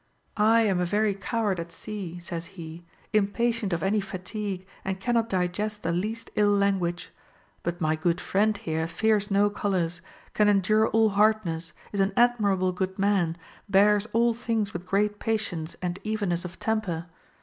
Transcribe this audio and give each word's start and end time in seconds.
I 0.35 0.61
am 0.61 0.79
a 0.79 0.85
very 0.85 1.13
coward 1.13 1.59
at 1.59 1.71
sea, 1.71 2.17
says 2.21 2.47
he, 2.57 2.83
impatient 3.13 3.71
of 3.71 3.83
any 3.83 4.01
fatigue, 4.01 4.65
and 4.83 4.99
cannot 4.99 5.29
digest 5.29 5.83
the 5.83 5.91
least 5.91 6.31
ill 6.35 6.49
language; 6.49 7.11
but 7.61 7.79
my 7.79 7.95
good 7.95 8.19
friend 8.19 8.57
here 8.57 8.87
fears 8.87 9.29
no 9.29 9.51
colors, 9.51 10.01
can 10.33 10.47
endure 10.47 10.87
all 10.87 11.09
hardness, 11.09 11.73
is 11.91 11.99
an 11.99 12.13
admirable 12.17 12.71
good 12.71 12.97
man, 12.97 13.37
bears 13.69 14.07
all 14.11 14.33
things 14.33 14.73
with 14.73 14.87
great 14.87 15.19
patience 15.19 15.75
and 15.83 15.99
evenness 16.03 16.45
of 16.45 16.57
temper. 16.57 17.05